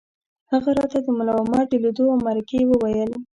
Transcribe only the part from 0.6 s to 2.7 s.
راته د ملا عمر د لیدو او مرکې